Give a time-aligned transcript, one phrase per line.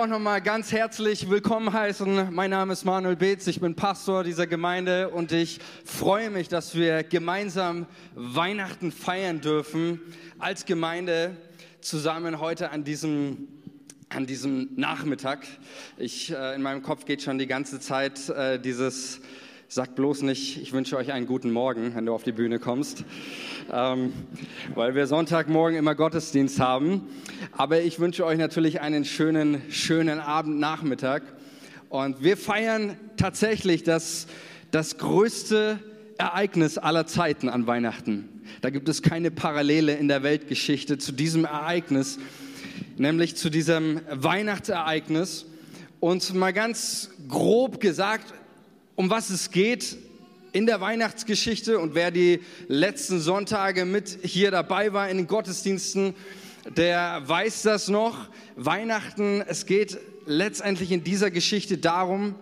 [0.00, 2.32] auch nochmal ganz herzlich willkommen heißen.
[2.32, 6.74] Mein Name ist Manuel Beetz, ich bin Pastor dieser Gemeinde und ich freue mich, dass
[6.74, 7.84] wir gemeinsam
[8.14, 10.00] Weihnachten feiern dürfen
[10.38, 11.36] als Gemeinde
[11.82, 13.48] zusammen heute an diesem
[14.08, 15.46] an diesem Nachmittag.
[15.98, 19.20] Ich, äh, in meinem Kopf geht schon die ganze Zeit äh, dieses
[19.72, 23.04] Sag bloß nicht, ich wünsche euch einen guten Morgen, wenn du auf die Bühne kommst,
[23.72, 24.12] ähm,
[24.74, 27.06] weil wir Sonntagmorgen immer Gottesdienst haben.
[27.52, 31.22] Aber ich wünsche euch natürlich einen schönen, schönen Abend, Nachmittag.
[31.88, 34.26] Und wir feiern tatsächlich das,
[34.72, 35.78] das größte
[36.18, 38.42] Ereignis aller Zeiten an Weihnachten.
[38.62, 42.18] Da gibt es keine Parallele in der Weltgeschichte zu diesem Ereignis,
[42.96, 45.46] nämlich zu diesem Weihnachtsereignis.
[46.00, 48.34] Und mal ganz grob gesagt,
[49.00, 49.96] um was es geht
[50.52, 56.12] in der Weihnachtsgeschichte und wer die letzten Sonntage mit hier dabei war in den Gottesdiensten,
[56.76, 58.28] der weiß das noch.
[58.56, 59.96] Weihnachten, es geht
[60.26, 62.34] letztendlich in dieser Geschichte darum,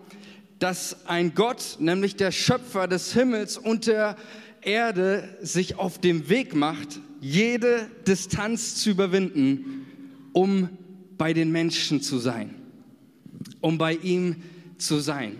[0.59, 4.17] dass ein Gott, nämlich der Schöpfer des Himmels und der
[4.59, 9.85] Erde, sich auf dem Weg macht, jede Distanz zu überwinden,
[10.33, 10.67] um
[11.17, 12.53] bei den Menschen zu sein,
[13.61, 14.43] um bei ihm
[14.77, 15.39] zu sein.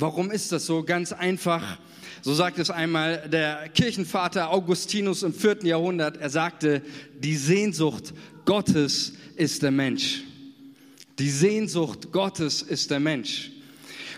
[0.00, 0.84] Warum ist das so?
[0.84, 1.76] Ganz einfach.
[2.22, 6.18] So sagt es einmal der Kirchenvater Augustinus im vierten Jahrhundert.
[6.18, 6.82] Er sagte,
[7.18, 10.22] die Sehnsucht Gottes ist der Mensch.
[11.18, 13.50] Die Sehnsucht Gottes ist der Mensch.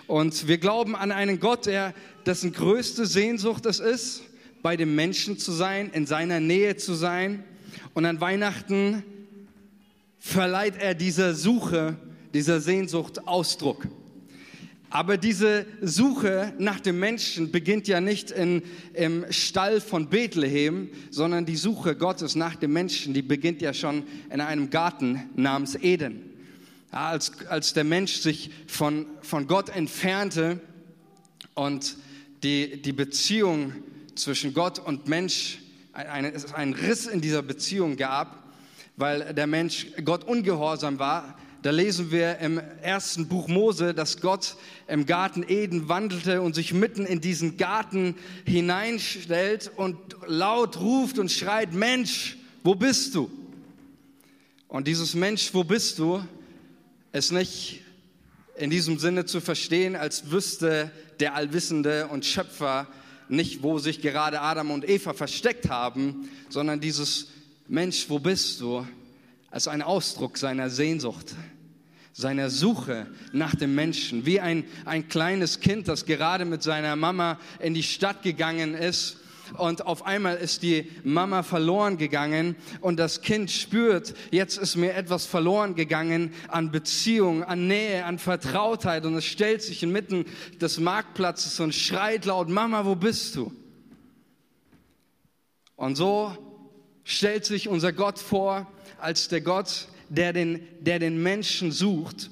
[0.06, 1.94] Und wir glauben an einen Gott, der,
[2.26, 4.20] dessen größte Sehnsucht es ist,
[4.60, 7.42] bei dem Menschen zu sein, in seiner Nähe zu sein.
[7.94, 9.02] Und an Weihnachten
[10.18, 11.96] verleiht er dieser Suche,
[12.34, 13.86] dieser Sehnsucht Ausdruck.
[14.92, 21.46] Aber diese Suche nach dem Menschen beginnt ja nicht in, im Stall von Bethlehem, sondern
[21.46, 26.22] die Suche Gottes nach dem Menschen, die beginnt ja schon in einem Garten namens Eden.
[26.92, 30.60] Ja, als, als der Mensch sich von, von Gott entfernte
[31.54, 31.96] und
[32.42, 33.72] die, die Beziehung
[34.16, 35.58] zwischen Gott und Mensch,
[35.92, 38.42] ein, ein Riss in dieser Beziehung gab,
[38.96, 44.56] weil der Mensch Gott ungehorsam war, da lesen wir im ersten Buch Mose, dass Gott
[44.88, 48.14] im Garten Eden wandelte und sich mitten in diesen Garten
[48.46, 53.30] hineinstellt und laut ruft und schreit, Mensch, wo bist du?
[54.68, 56.24] Und dieses Mensch, wo bist du,
[57.12, 57.82] ist nicht
[58.56, 62.86] in diesem Sinne zu verstehen, als wüsste der Allwissende und Schöpfer
[63.28, 67.28] nicht, wo sich gerade Adam und Eva versteckt haben, sondern dieses
[67.68, 68.86] Mensch, wo bist du,
[69.50, 71.34] als ein Ausdruck seiner Sehnsucht,
[72.12, 74.26] seiner Suche nach dem Menschen.
[74.26, 79.18] Wie ein, ein kleines Kind, das gerade mit seiner Mama in die Stadt gegangen ist
[79.56, 84.94] und auf einmal ist die Mama verloren gegangen und das Kind spürt, jetzt ist mir
[84.94, 90.24] etwas verloren gegangen an Beziehung, an Nähe, an Vertrautheit und es stellt sich inmitten
[90.60, 93.52] des Marktplatzes und schreit laut, Mama, wo bist du?
[95.74, 96.36] Und so
[97.02, 98.70] stellt sich unser Gott vor
[99.02, 102.30] als der Gott, der den, der den Menschen sucht.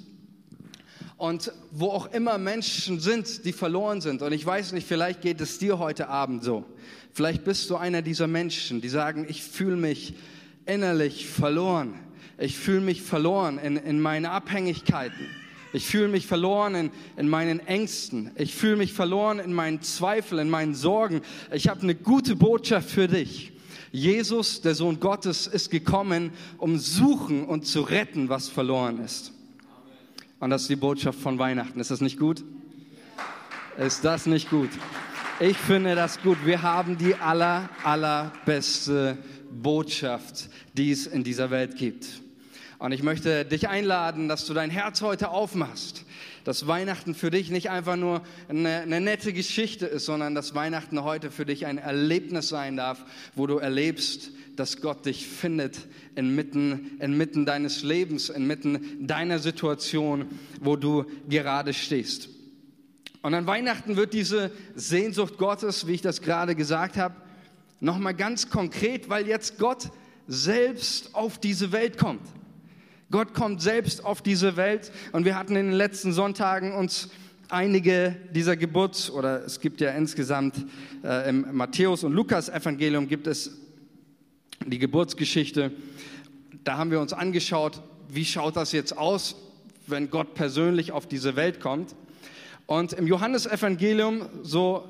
[1.16, 4.22] Und wo auch immer Menschen sind, die verloren sind.
[4.22, 6.64] Und ich weiß nicht, vielleicht geht es dir heute Abend so.
[7.12, 10.14] Vielleicht bist du einer dieser Menschen, die sagen, ich fühle mich
[10.66, 11.94] innerlich verloren.
[12.38, 15.26] Ich fühle mich verloren in, in meinen Abhängigkeiten.
[15.72, 18.30] Ich fühle mich verloren in, in meinen Ängsten.
[18.36, 21.22] Ich fühle mich verloren in meinen Zweifeln, in meinen Sorgen.
[21.52, 23.52] Ich habe eine gute Botschaft für dich.
[23.90, 29.32] Jesus, der Sohn Gottes, ist gekommen, um suchen und zu retten, was verloren ist.
[30.40, 31.80] Und das ist die Botschaft von Weihnachten.
[31.80, 32.44] Ist das nicht gut?
[33.76, 34.70] Ist das nicht gut?
[35.40, 36.38] Ich finde das gut.
[36.44, 39.18] Wir haben die aller, allerbeste
[39.50, 42.06] Botschaft, die es in dieser Welt gibt.
[42.78, 46.04] Und ich möchte dich einladen, dass du dein Herz heute aufmachst
[46.44, 51.02] dass Weihnachten für dich nicht einfach nur eine, eine, nette Geschichte ist, sondern dass Weihnachten
[51.02, 53.04] heute für dich ein Erlebnis sein darf,
[53.34, 55.78] wo du erlebst, dass Gott dich findet
[56.14, 60.26] inmitten, inmitten deines Lebens, inmitten deiner Situation,
[60.60, 62.28] wo du gerade stehst.
[63.22, 67.14] Und an Weihnachten wird diese Sehnsucht Gottes, wie ich das gerade gesagt habe,
[67.80, 69.90] nochmal ganz konkret, weil jetzt Gott
[70.26, 72.22] selbst auf diese Welt kommt.
[73.10, 77.08] Gott kommt selbst auf diese Welt und wir hatten in den letzten Sonntagen uns
[77.48, 80.66] einige dieser Geburts- oder es gibt ja insgesamt
[81.02, 83.56] äh, im Matthäus- und Lukas-Evangelium gibt es
[84.66, 85.72] die Geburtsgeschichte.
[86.64, 89.36] Da haben wir uns angeschaut, wie schaut das jetzt aus,
[89.86, 91.94] wenn Gott persönlich auf diese Welt kommt.
[92.66, 94.86] Und im Johannesevangelium, so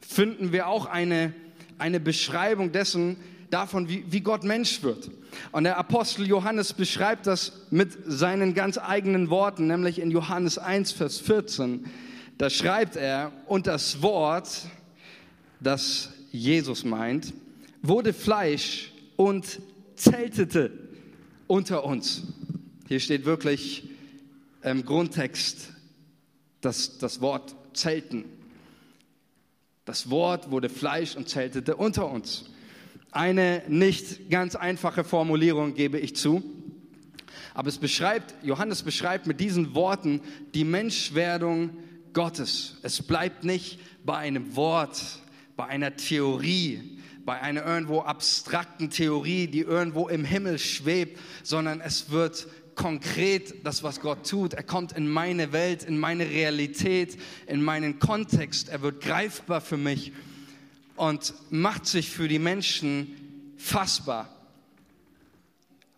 [0.00, 1.34] finden wir auch eine,
[1.76, 3.18] eine Beschreibung dessen,
[3.52, 5.10] davon, wie, wie Gott Mensch wird.
[5.52, 10.92] Und der Apostel Johannes beschreibt das mit seinen ganz eigenen Worten, nämlich in Johannes 1,
[10.92, 11.84] Vers 14.
[12.38, 14.66] Da schreibt er, und das Wort,
[15.60, 17.34] das Jesus meint,
[17.82, 19.60] wurde Fleisch und
[19.96, 20.72] zeltete
[21.46, 22.22] unter uns.
[22.88, 23.84] Hier steht wirklich
[24.62, 25.72] im Grundtext
[26.60, 28.24] das, das Wort zelten.
[29.84, 32.46] Das Wort wurde Fleisch und zeltete unter uns.
[33.12, 36.42] Eine nicht ganz einfache Formulierung gebe ich zu.
[37.52, 40.22] Aber es beschreibt, Johannes beschreibt mit diesen Worten
[40.54, 41.76] die Menschwerdung
[42.14, 42.78] Gottes.
[42.80, 45.20] Es bleibt nicht bei einem Wort,
[45.56, 52.10] bei einer Theorie, bei einer irgendwo abstrakten Theorie, die irgendwo im Himmel schwebt, sondern es
[52.10, 54.54] wird konkret das, was Gott tut.
[54.54, 58.70] Er kommt in meine Welt, in meine Realität, in meinen Kontext.
[58.70, 60.12] Er wird greifbar für mich
[61.02, 64.28] und macht sich für die Menschen fassbar.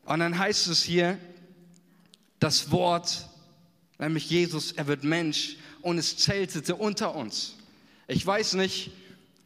[0.06, 1.19] Und dann heißt es hier,
[2.39, 3.29] das Wort,
[3.99, 7.55] nämlich Jesus, er wird Mensch und es zeltete unter uns.
[8.09, 8.93] Ich weiß nicht,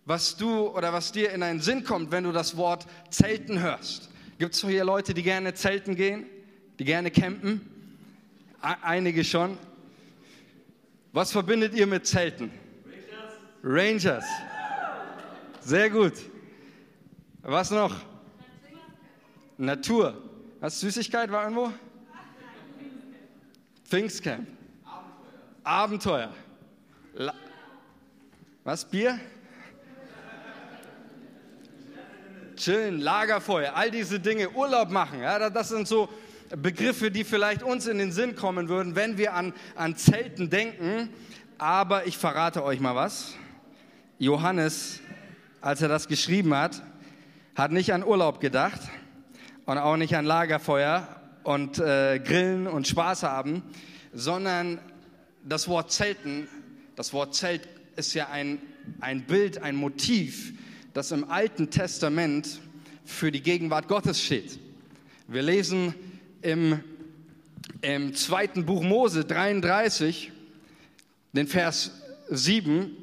[0.05, 4.11] was du oder was dir in einen Sinn kommt, wenn du das Wort Zelten hörst.
[4.39, 6.27] Gibt es hier Leute, die gerne zelten gehen,
[6.79, 7.63] die gerne campen?
[8.61, 9.59] Einige schon.
[11.13, 12.53] Was verbindet ihr mit Zelten?
[13.65, 14.05] Rangers.
[14.15, 14.48] Rangers.
[15.69, 16.15] Sehr gut.
[17.43, 17.95] Was noch?
[19.59, 20.17] Natur.
[20.61, 21.71] Was Süßigkeit war irgendwo?
[23.85, 24.49] Pfingstcamp.
[25.63, 26.33] Abenteuer.
[27.13, 27.35] Abenteuer.
[28.65, 29.21] Was Bier?
[32.57, 35.21] chillen, Lagerfeuer, all diese Dinge, Urlaub machen.
[35.21, 36.09] Ja, das sind so
[36.57, 41.11] Begriffe, die vielleicht uns in den Sinn kommen würden, wenn wir an, an Zelten denken.
[41.59, 43.35] Aber ich verrate euch mal was.
[44.19, 45.01] Johannes,
[45.61, 46.83] als er das geschrieben hat,
[47.55, 48.81] hat nicht an Urlaub gedacht
[49.67, 51.09] und auch nicht an Lagerfeuer
[51.43, 53.63] und äh, Grillen und Spaß haben,
[54.13, 54.79] sondern
[55.45, 56.49] das Wort Zelten,
[56.95, 58.59] das Wort Zelt ist ja ein,
[59.01, 60.53] ein Bild, ein Motiv,
[60.95, 62.61] das im Alten Testament
[63.05, 64.59] für die Gegenwart Gottes steht.
[65.27, 65.95] Wir lesen
[66.43, 66.81] im,
[67.81, 70.33] im zweiten Buch Mose 33,
[71.33, 71.91] den Vers
[72.31, 72.97] 7,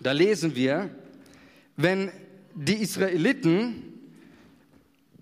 [0.00, 0.90] da lesen wir,
[1.76, 2.10] wenn
[2.54, 3.82] die Israeliten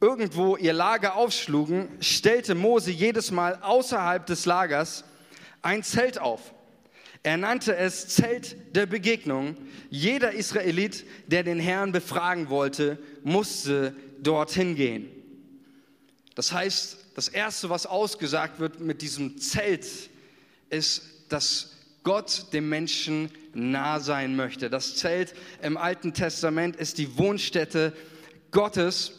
[0.00, 5.04] irgendwo ihr Lager aufschlugen, stellte Mose jedes Mal außerhalb des Lagers
[5.62, 6.54] ein Zelt auf.
[7.22, 9.56] Er nannte es Zelt der Begegnung.
[9.88, 15.08] Jeder Israelit, der den Herrn befragen wollte, musste dorthin gehen.
[16.34, 19.86] Das heißt, das Erste, was ausgesagt wird mit diesem Zelt,
[20.68, 21.73] ist, dass
[22.04, 24.70] Gott dem Menschen nah sein möchte.
[24.70, 27.92] Das Zelt im Alten Testament ist die Wohnstätte
[28.50, 29.12] Gottes.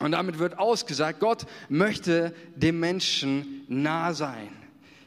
[0.00, 4.50] Und damit wird ausgesagt, Gott möchte dem Menschen nah sein.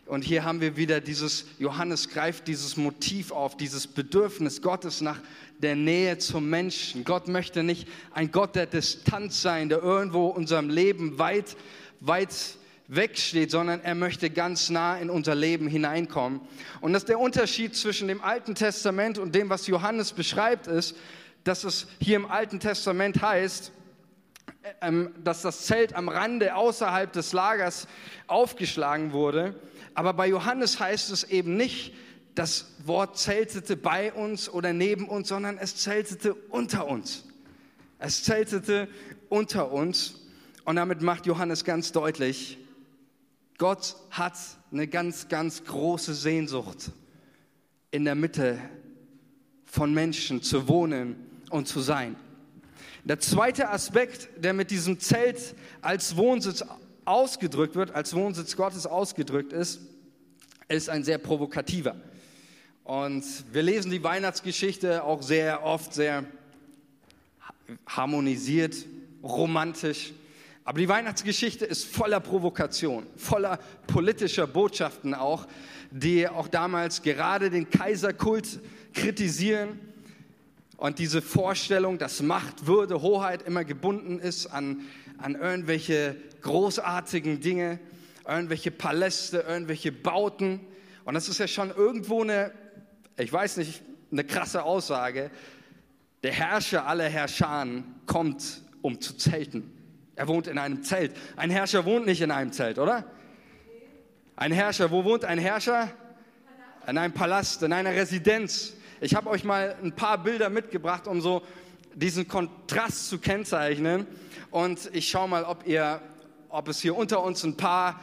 [0.05, 5.21] Und hier haben wir wieder dieses, Johannes greift dieses Motiv auf, dieses Bedürfnis Gottes nach
[5.59, 7.05] der Nähe zum Menschen.
[7.05, 11.55] Gott möchte nicht ein Gott der Distanz sein, der irgendwo unserem Leben weit,
[12.01, 12.33] weit
[12.95, 16.41] wegsteht, sondern er möchte ganz nah in unser Leben hineinkommen.
[16.81, 20.95] Und dass der Unterschied zwischen dem Alten Testament und dem, was Johannes beschreibt, ist,
[21.43, 23.71] dass es hier im Alten Testament heißt,
[24.81, 27.87] ähm, dass das Zelt am Rande außerhalb des Lagers
[28.27, 29.55] aufgeschlagen wurde
[29.93, 31.93] aber bei Johannes heißt es eben nicht,
[32.35, 37.25] das Wort zeltete bei uns oder neben uns, sondern es zeltete unter uns.
[37.99, 38.87] Es zeltete
[39.27, 40.15] unter uns.
[40.63, 42.57] Und damit macht Johannes ganz deutlich,
[43.61, 44.33] Gott hat
[44.71, 46.91] eine ganz, ganz große Sehnsucht,
[47.91, 48.57] in der Mitte
[49.65, 51.15] von Menschen zu wohnen
[51.51, 52.15] und zu sein.
[53.03, 55.53] Der zweite Aspekt, der mit diesem Zelt
[55.83, 56.65] als Wohnsitz
[57.05, 59.79] ausgedrückt wird, als Wohnsitz Gottes ausgedrückt ist,
[60.67, 61.95] ist ein sehr provokativer.
[62.83, 66.25] Und wir lesen die Weihnachtsgeschichte auch sehr oft sehr
[67.85, 68.87] harmonisiert,
[69.21, 70.13] romantisch.
[70.63, 75.47] Aber die Weihnachtsgeschichte ist voller Provokation, voller politischer Botschaften auch,
[75.89, 78.59] die auch damals gerade den Kaiserkult
[78.93, 79.79] kritisieren
[80.77, 84.81] und diese Vorstellung, dass Macht, Würde, Hoheit immer gebunden ist an,
[85.17, 87.79] an irgendwelche großartigen Dinge,
[88.27, 90.59] irgendwelche Paläste, irgendwelche Bauten.
[91.05, 92.51] Und das ist ja schon irgendwo eine,
[93.17, 95.31] ich weiß nicht, eine krasse Aussage.
[96.23, 99.80] Der Herrscher aller Herrscharen kommt, um zu zelten.
[100.21, 101.17] Er wohnt in einem Zelt.
[101.35, 103.05] Ein Herrscher wohnt nicht in einem Zelt, oder?
[104.35, 105.89] Ein Herrscher, wo wohnt ein Herrscher?
[106.85, 108.73] In einem Palast, in einer Residenz.
[108.99, 111.41] Ich habe euch mal ein paar Bilder mitgebracht, um so
[111.95, 114.05] diesen Kontrast zu kennzeichnen.
[114.51, 115.99] Und ich schaue mal, ob, ihr,
[116.49, 117.99] ob es hier unter uns ein paar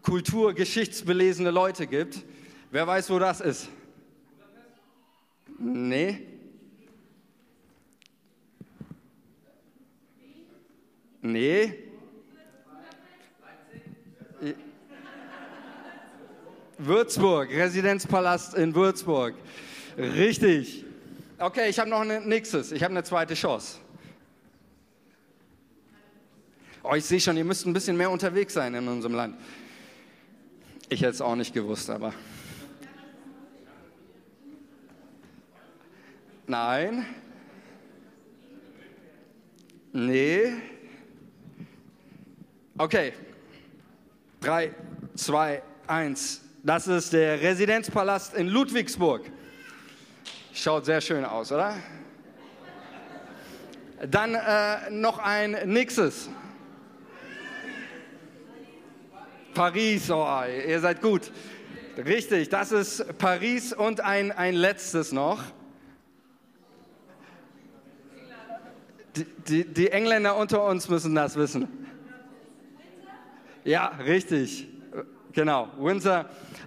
[0.00, 2.24] kulturgeschichtsbelesene Leute gibt.
[2.70, 3.68] Wer weiß, wo das ist?
[5.58, 6.37] Nee.
[11.20, 11.74] Nee.
[16.78, 19.34] Würzburg, Residenzpalast in Würzburg.
[19.96, 20.84] Richtig.
[21.38, 22.70] Okay, ich habe noch ein nächstes.
[22.70, 23.78] Ich habe eine zweite Chance.
[26.84, 29.36] Oh, ich sehe schon, ihr müsst ein bisschen mehr unterwegs sein in unserem Land.
[30.88, 32.14] Ich hätte es auch nicht gewusst, aber.
[36.46, 37.04] Nein.
[39.92, 40.54] Nee.
[42.80, 43.12] Okay.
[44.40, 44.72] Drei,
[45.16, 46.42] zwei, eins.
[46.62, 49.28] Das ist der Residenzpalast in Ludwigsburg.
[50.54, 51.74] Schaut sehr schön aus, oder?
[54.08, 56.30] Dann äh, noch ein nächstes.
[59.54, 61.32] Paris, oh, ihr seid gut.
[61.96, 65.42] Richtig, das ist Paris und ein, ein letztes noch.
[69.16, 71.87] Die, die, die Engländer unter uns müssen das wissen.
[73.68, 74.66] Ja, richtig.
[75.32, 76.24] Genau, Windsor.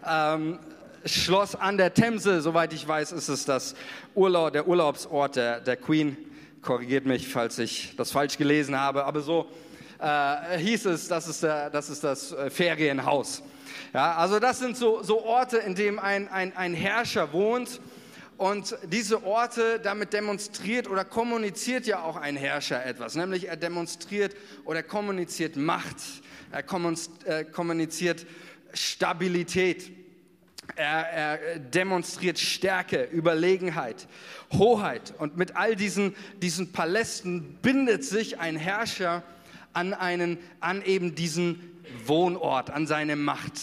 [0.08, 0.60] Ähm,
[1.03, 3.74] Schloss an der Themse, soweit ich weiß, ist es das
[4.13, 6.15] Urlaub, der Urlaubsort der, der Queen.
[6.62, 9.48] Korrigiert mich, falls ich das falsch gelesen habe, aber so
[9.98, 13.41] äh, hieß es, das ist, der, das, ist das äh, Ferienhaus.
[13.96, 17.81] Ja, also das sind so, so Orte, in denen ein, ein, ein Herrscher wohnt.
[18.38, 24.36] Und diese Orte, damit demonstriert oder kommuniziert ja auch ein Herrscher etwas, nämlich er demonstriert
[24.65, 25.98] oder kommuniziert Macht,
[26.51, 26.63] er
[27.25, 28.25] äh, kommuniziert
[28.74, 29.91] Stabilität,
[30.75, 34.08] er, er demonstriert Stärke, Überlegenheit,
[34.53, 35.13] Hoheit.
[35.17, 39.24] Und mit all diesen, diesen Palästen bindet sich ein Herrscher
[39.74, 43.53] an, einen, an eben diesen Wohnort, an seine Macht.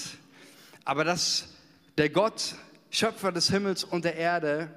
[0.85, 1.49] Aber dass
[1.97, 2.55] der Gott,
[2.91, 4.71] Schöpfer des Himmels und der Erde,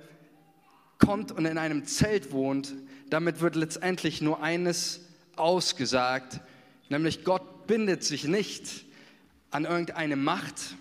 [0.98, 2.74] kommt und in einem Zelt wohnt,
[3.10, 5.02] damit wird letztendlich nur eines
[5.36, 6.40] ausgesagt,
[6.90, 8.86] nämlich Gott bindet sich nicht
[9.52, 10.76] an irgendeine Macht,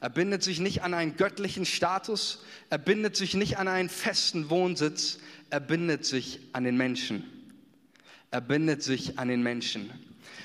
[0.00, 4.50] er bindet sich nicht an einen göttlichen Status, er bindet sich nicht an einen festen
[4.50, 5.18] Wohnsitz,
[5.50, 7.24] er bindet sich an den Menschen
[8.32, 9.90] er bindet sich an den Menschen.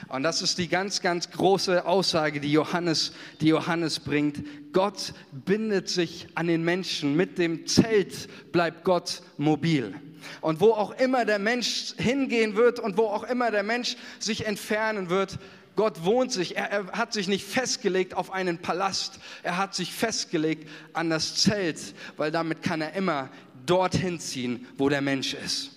[0.10, 4.44] Und das ist die ganz, ganz große Aussage, die Johannes, die Johannes bringt.
[4.74, 7.16] Gott bindet sich an den Menschen.
[7.16, 9.96] Mit dem Zelt bleibt Gott mobil.
[10.42, 14.46] Und wo auch immer der Mensch hingehen wird und wo auch immer der Mensch sich
[14.46, 15.40] entfernen wird,
[15.78, 16.58] Gott wohnt sich.
[16.58, 19.20] Er, er hat sich nicht festgelegt auf einen Palast.
[19.44, 23.30] Er hat sich festgelegt an das Zelt, weil damit kann er immer
[23.66, 25.72] dorthin ziehen, wo der Mensch ist.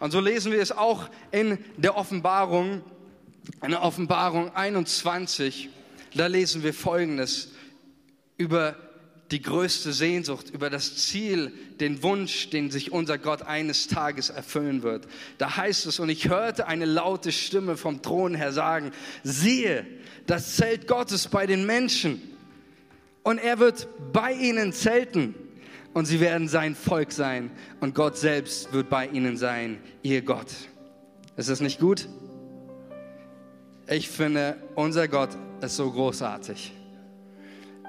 [0.00, 2.82] Und so lesen wir es auch in der Offenbarung,
[3.62, 5.68] in der Offenbarung 21.
[6.14, 7.52] Da lesen wir Folgendes
[8.38, 8.76] über
[9.30, 14.82] die größte Sehnsucht, über das Ziel, den Wunsch, den sich unser Gott eines Tages erfüllen
[14.82, 15.08] wird.
[15.38, 19.86] Da heißt es, und ich hörte eine laute Stimme vom Thron her sagen, siehe,
[20.26, 22.20] das Zelt Gottes bei den Menschen
[23.22, 25.34] und er wird bei ihnen zelten
[25.94, 27.50] und sie werden sein Volk sein
[27.80, 30.48] und Gott selbst wird bei ihnen sein, ihr Gott.
[31.36, 32.08] Ist das nicht gut?
[33.88, 36.72] Ich finde, unser Gott ist so großartig.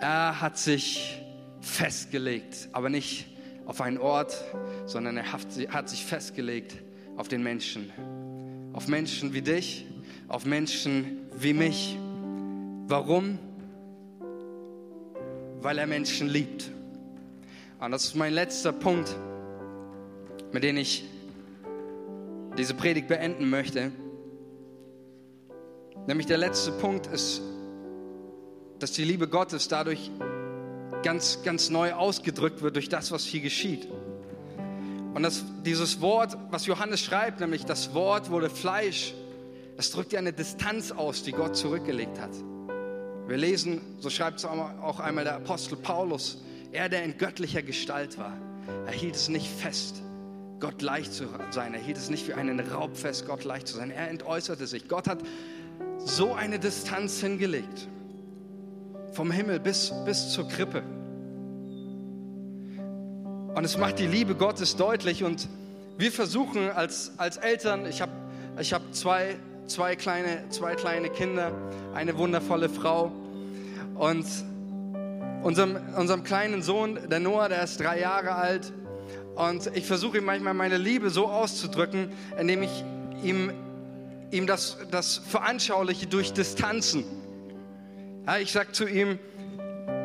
[0.01, 1.21] Er hat sich
[1.65, 3.27] festgelegt, aber nicht
[3.65, 4.35] auf einen Ort,
[4.85, 6.75] sondern er hat sich festgelegt
[7.17, 7.91] auf den Menschen.
[8.73, 9.87] Auf Menschen wie dich,
[10.27, 11.97] auf Menschen wie mich.
[12.87, 13.39] Warum?
[15.61, 16.69] Weil er Menschen liebt.
[17.79, 19.15] Und das ist mein letzter Punkt,
[20.51, 21.03] mit dem ich
[22.57, 23.91] diese Predigt beenden möchte.
[26.07, 27.41] Nämlich der letzte Punkt ist,
[28.77, 30.11] dass die Liebe Gottes dadurch
[31.05, 33.87] ganz, ganz neu ausgedrückt wird durch das, was hier geschieht.
[35.13, 39.13] Und das, dieses Wort, was Johannes schreibt, nämlich das Wort wurde Fleisch,
[39.77, 42.31] das drückt ja eine Distanz aus, die Gott zurückgelegt hat.
[43.27, 48.17] Wir lesen, so schreibt es auch einmal der Apostel Paulus, er, der in göttlicher Gestalt
[48.17, 48.33] war,
[48.87, 50.01] er hielt es nicht fest,
[50.59, 51.75] Gott leicht zu sein.
[51.75, 53.91] Er hielt es nicht für einen Raub fest, Gott leicht zu sein.
[53.91, 54.87] Er entäußerte sich.
[54.87, 55.19] Gott hat
[55.99, 57.87] so eine Distanz hingelegt.
[59.15, 60.83] Vom Himmel bis, bis zur Krippe.
[63.55, 65.23] Und es macht die Liebe Gottes deutlich.
[65.23, 65.47] Und
[65.97, 68.11] wir versuchen als, als Eltern, ich habe
[68.59, 71.53] ich hab zwei, zwei, kleine, zwei kleine Kinder,
[71.93, 73.13] eine wundervolle Frau.
[73.95, 74.25] Und
[75.43, 78.73] unserem, unserem kleinen Sohn, der Noah, der ist drei Jahre alt.
[79.35, 82.83] Und ich versuche ihm manchmal meine Liebe so auszudrücken, indem ich
[83.23, 83.53] ihm,
[84.31, 87.05] ihm das, das veranschauliche durch Distanzen.
[88.27, 89.19] Ja, ich sage zu ihm,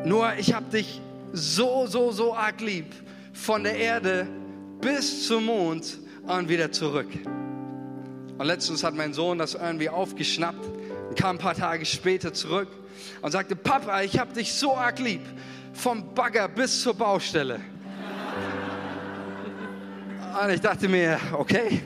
[0.05, 1.01] nur ich habe dich
[1.33, 2.85] so, so, so arg lieb,
[3.33, 4.27] von der Erde
[4.79, 5.97] bis zum Mond
[6.27, 7.07] und wieder zurück.
[8.37, 10.65] Und letztens hat mein Sohn das irgendwie aufgeschnappt
[11.09, 12.67] und kam ein paar Tage später zurück
[13.21, 15.21] und sagte, Papa, ich habe dich so arg lieb,
[15.73, 17.59] vom Bagger bis zur Baustelle.
[20.43, 21.81] Und ich dachte mir, okay,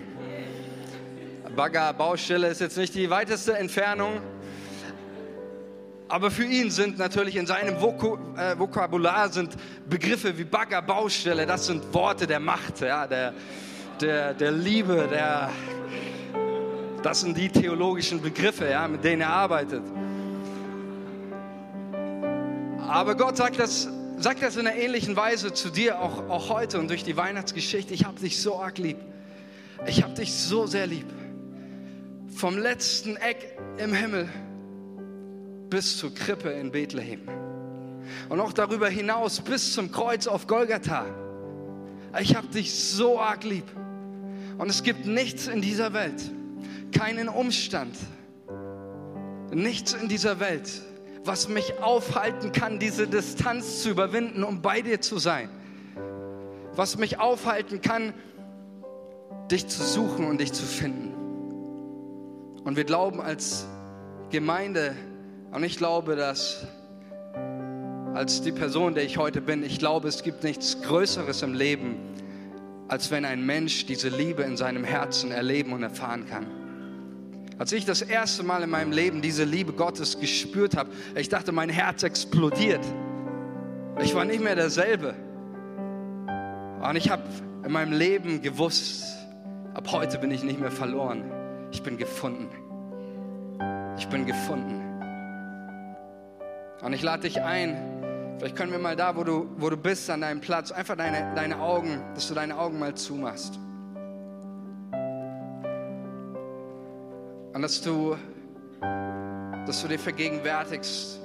[1.55, 4.21] Bagger, Baustelle ist jetzt nicht die weiteste Entfernung.
[6.07, 9.55] Aber für ihn sind natürlich in seinem Vok äh, Vokabular sind
[9.89, 13.33] Begriffe wie Bagger, Baustelle, das sind Worte der Macht, ja, der,
[13.99, 15.49] der, der Liebe, der,
[17.01, 19.81] das sind die theologischen Begriffe, ja, mit denen er arbeitet.
[22.87, 26.79] Aber Gott sagt das, sagt das in einer ähnlichen Weise zu dir, auch, auch heute
[26.79, 27.95] und durch die Weihnachtsgeschichte.
[27.95, 28.97] Ich habe dich so arg lieb.
[29.87, 31.07] Ich habe dich so sehr lieb.
[32.35, 34.29] Vom letzten Eck im Himmel
[35.69, 37.21] bis zur Krippe in Bethlehem.
[38.29, 41.05] Und auch darüber hinaus bis zum Kreuz auf Golgatha.
[42.19, 43.65] Ich habe dich so arg lieb.
[44.57, 46.31] Und es gibt nichts in dieser Welt,
[46.97, 47.95] keinen Umstand,
[49.51, 50.69] nichts in dieser Welt,
[51.25, 55.49] was mich aufhalten kann, diese Distanz zu überwinden, um bei dir zu sein.
[56.73, 58.13] Was mich aufhalten kann,
[59.51, 61.13] dich zu suchen und dich zu finden.
[62.63, 63.67] Und wir glauben als
[64.29, 64.95] Gemeinde,
[65.55, 66.67] und ich glaube, dass
[68.13, 71.95] als die Person, der ich heute bin, ich glaube, es gibt nichts Größeres im Leben,
[72.89, 76.45] als wenn ein Mensch diese Liebe in seinem Herzen erleben und erfahren kann.
[77.57, 81.53] Als ich das erste Mal in meinem Leben diese Liebe Gottes gespürt habe, ich dachte,
[81.53, 82.85] mein Herz explodiert.
[84.03, 85.13] Ich war nicht mehr derselbe.
[86.83, 87.23] Und ich habe
[87.63, 89.05] in meinem Leben gewusst,
[89.73, 91.23] ab heute bin ich nicht mehr verloren.
[91.71, 92.49] Ich bin gefunden.
[93.97, 94.94] Ich bin gefunden.
[96.81, 100.09] Und ich lade dich ein, vielleicht können wir mal da, wo du, wo du bist,
[100.09, 103.57] an deinem Platz, einfach deine, deine Augen, dass du deine Augen mal zumachst.
[107.53, 108.17] Und dass du,
[108.81, 111.19] dass du dir vergegenwärtigst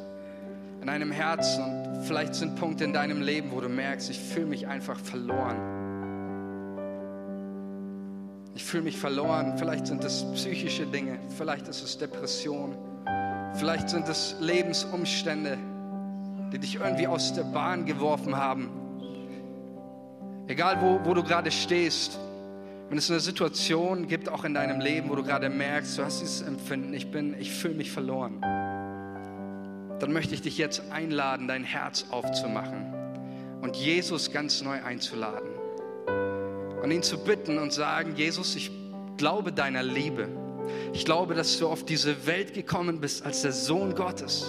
[0.80, 4.46] in deinem Herzen und vielleicht sind Punkte in deinem Leben, wo du merkst, ich fühle
[4.46, 5.56] mich einfach verloren.
[8.54, 9.58] Ich fühle mich verloren.
[9.58, 12.76] Vielleicht sind es psychische Dinge, vielleicht ist es Depression,
[13.54, 15.58] vielleicht sind es Lebensumstände,
[16.52, 18.70] die dich irgendwie aus der Bahn geworfen haben.
[20.48, 22.18] Egal, wo, wo du gerade stehst,
[22.88, 26.20] wenn es eine Situation gibt, auch in deinem Leben, wo du gerade merkst, du hast
[26.20, 28.40] dieses Empfinden, ich bin, ich fühle mich verloren,
[30.00, 32.92] dann möchte ich dich jetzt einladen, dein Herz aufzumachen
[33.60, 35.50] und Jesus ganz neu einzuladen.
[36.82, 38.72] Und ihn zu bitten und sagen, Jesus, ich
[39.18, 40.28] glaube deiner Liebe.
[40.92, 44.46] Ich glaube, dass du auf diese Welt gekommen bist als der Sohn Gottes,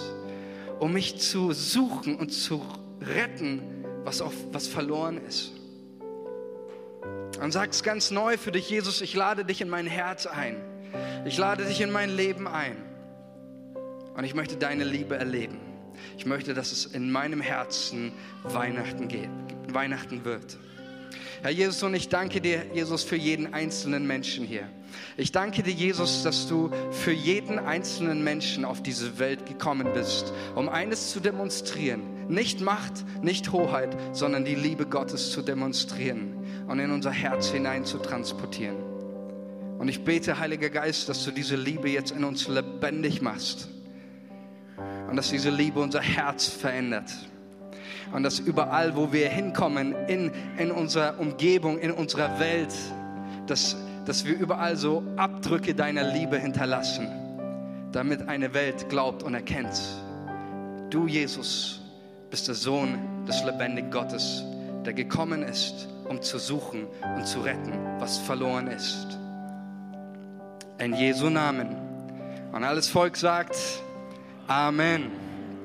[0.80, 2.62] um mich zu suchen und zu
[3.00, 3.62] retten,
[4.04, 5.52] was, auf, was verloren ist.
[7.40, 10.56] Und sag's ganz neu für dich, Jesus, ich lade dich in mein Herz ein.
[11.24, 12.76] Ich lade dich in mein Leben ein.
[14.14, 15.58] Und ich möchte deine Liebe erleben.
[16.18, 19.30] Ich möchte, dass es in meinem Herzen Weihnachten geht,
[19.68, 20.58] Weihnachten wird.
[21.42, 24.68] Herr Jesus, und ich danke dir, Jesus, für jeden einzelnen Menschen hier.
[25.16, 30.32] Ich danke dir, Jesus, dass du für jeden einzelnen Menschen auf diese Welt gekommen bist,
[30.54, 32.02] um eines zu demonstrieren.
[32.28, 36.34] Nicht Macht, nicht Hoheit, sondern die Liebe Gottes zu demonstrieren
[36.68, 38.76] und in unser Herz hinein zu transportieren.
[39.78, 43.68] Und ich bete, Heiliger Geist, dass du diese Liebe jetzt in uns lebendig machst
[45.10, 47.10] und dass diese Liebe unser Herz verändert.
[48.12, 52.72] Und dass überall, wo wir hinkommen, in, in unserer Umgebung, in unserer Welt,
[53.46, 57.08] dass, dass wir überall so Abdrücke deiner Liebe hinterlassen,
[57.92, 59.80] damit eine Welt glaubt und erkennt,
[60.90, 61.80] du Jesus
[62.30, 64.42] bist der Sohn des lebendigen Gottes,
[64.84, 66.86] der gekommen ist, um zu suchen
[67.16, 69.18] und zu retten, was verloren ist.
[70.78, 71.76] In Jesu Namen.
[72.52, 73.56] Und alles Volk sagt
[74.48, 75.10] Amen.